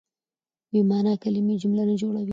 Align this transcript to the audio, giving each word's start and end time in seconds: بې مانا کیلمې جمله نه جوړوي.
بې 0.71 0.81
مانا 0.89 1.13
کیلمې 1.21 1.55
جمله 1.61 1.83
نه 1.89 1.95
جوړوي. 2.01 2.29